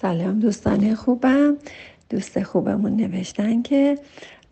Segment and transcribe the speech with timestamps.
[0.00, 1.56] سلام دوستان خوبم.
[2.10, 3.98] دوست خوبمون نوشتن که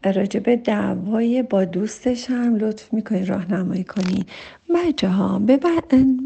[0.04, 4.26] راجب دعوای با دوستش هم لطف می‌کنی راهنمایی کنی
[4.74, 5.60] بچه ها به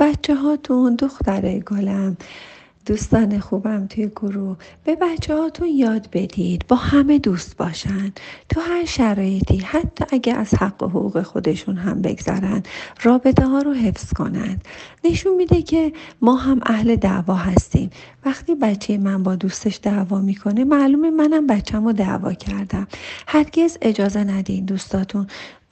[0.01, 2.17] بچه هاتون دختره گلم.
[2.87, 4.57] دوستان خوبم توی گروه.
[4.85, 6.65] به بچه هاتون یاد بدید.
[6.69, 8.13] با همه دوست باشن.
[8.49, 12.63] تو هر شرایطی حتی اگه از حق و حقوق خودشون هم بگذرن
[13.03, 14.65] رابطه ها رو حفظ کنند
[15.05, 15.93] نشون میده که
[16.23, 17.91] ما هم اهل دعوا هستیم.
[18.25, 22.87] وقتی بچه من با دوستش دعوا می‌کنه معلومه منم بچم رو دعوا کردم.
[23.27, 25.27] هرگز اجازه ندین دوستاتون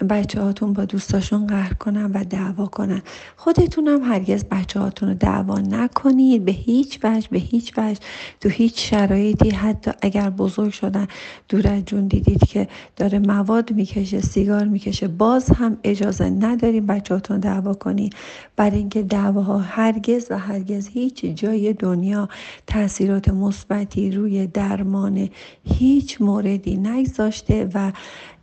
[0.05, 3.02] بچه هاتون با دوستاشون قهر کنن و دعوا کنن.
[3.37, 6.45] خودتون هم هرگز بچه هاتون رو دعوا نکنید.
[6.45, 8.01] به هیچ وجه به هیچ وجه.
[8.41, 11.07] تو هیچ شرایطی حتی اگر بزرگ شدن
[11.48, 17.15] دور از جون دیدید که داره مواد می‌کشه سیگار می‌کشه باز هم اجازه نداریم بچه
[17.15, 18.15] هاتون دعوا کنید.
[18.57, 22.29] برای اینکه دعواها هرگز و هرگز هیچ جای دنیا
[22.66, 25.29] تاثیرات مثبتی روی درمان
[25.65, 27.93] هیچ موردی نگذاشته و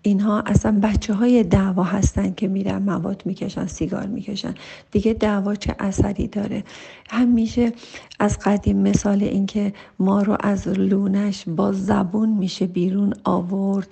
[0.05, 4.55] اینها اصلا بچه های دعوا هستن که میرن مواد می‌کشن سیگار می‌کشن.
[4.91, 6.63] دیگه دعوا چه اثری داره؟
[7.09, 7.73] همیشه
[8.19, 13.87] از قدیم مثال اینکه ما رو از لونش با زبون میشه بیرون آورد.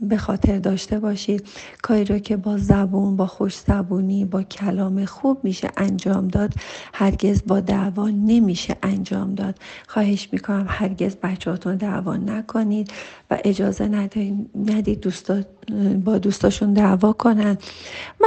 [0.00, 1.46] به خاطر داشته باشید.
[1.82, 6.52] کاری رو که با زبون با خوش زبونی با کلام خوب میشه انجام داد
[6.94, 9.54] هرگز با دعوا نمیشه انجام داد.
[9.88, 12.92] خواهش می‌کنم هرگز بچهاتون دعوا نکنید
[13.30, 13.88] و اجازه
[14.54, 15.40] ندید دوستا
[16.04, 17.58] با دوستاشون دعوا کنن.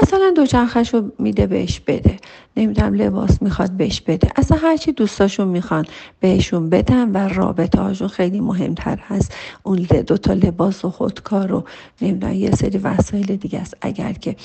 [0.01, 2.17] مثلا دوچرخش رو میده بهش بده.
[2.57, 4.29] نمی‌دونم لباس می‌خواد بهش بده.
[4.35, 5.85] اصلا هرچی دوستاشون می‌خوان
[6.19, 9.33] بهشون بدن و رابطه هاشون خیلی مهمتر هست.
[9.63, 11.63] اون دوتا لباس و خودکار و
[12.01, 13.77] نمی‌دونم یه سری وسایل دیگه است.
[13.81, 14.35] اگر که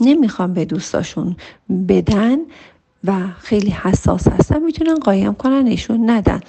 [0.00, 1.36] نمی‌خوان به دوستاشون
[1.88, 2.38] بدن
[3.04, 6.40] و خیلی حساس هستن می‌تونن قایم کنن نشون ندن.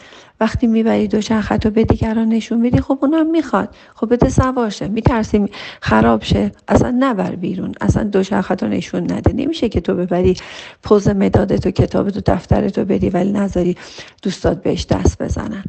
[0.41, 3.75] وقتی می‌بری دو چرخت رو به دیگران نشون میدی خب اونم می‌خواد.
[3.95, 4.87] خب بده سوار شه.
[4.87, 5.45] میترسی
[5.81, 6.51] خراب شه.
[6.67, 7.71] اصلا نبر بیرون.
[7.81, 9.33] اصلا دو چرخت رو نشون نده.
[9.33, 10.35] نمیشه که تو ببری
[10.83, 13.77] پوز مدادت و کتابت و دفترت رو بدی ولی نذاری
[14.21, 15.63] دوستات بهش دست بزنن.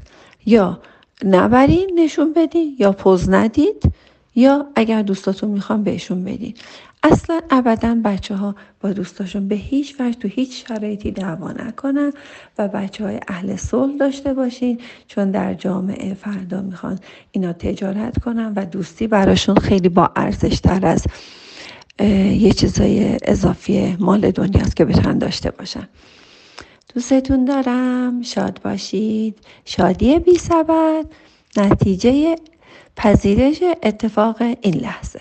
[0.47, 0.81] یا
[1.25, 3.93] نبرین نشون بدی یا پوز ندید
[4.35, 6.55] یا اگر دوستاتون می‌خوان بهشون بدین.
[7.03, 12.13] اصلا ابدا بچه ها با دوستاشون به هیچ وجه تو هیچ شرایطی دعوا نکنن
[12.59, 16.99] و بچه های اهل صلح داشته باشین چون در جامعه فردا می‌خوان
[17.33, 21.05] اینا تجارت کنن و دوستی براشون خیلی با ارزش تر از
[22.39, 25.89] یه چیزای اضافی مال دنیاست که بتونن داشته باشن.
[26.95, 28.23] دوستتون دارم.
[28.23, 29.39] شاد باشید.
[29.65, 31.06] شادی بی سبب
[31.56, 32.37] نتیجه
[32.97, 35.21] پذیرش اتفاق این لحظه.